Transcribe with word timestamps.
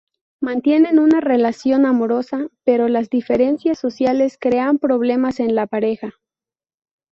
Mantienen 0.41 0.97
una 0.97 1.19
relación 1.21 1.85
amorosa, 1.85 2.47
pero 2.63 2.87
las 2.87 3.11
diferencias 3.11 3.77
sociales 3.77 4.39
crean 4.41 4.79
problemas 4.79 5.39
en 5.39 5.53
la 5.53 5.67
pareja. 5.67 6.15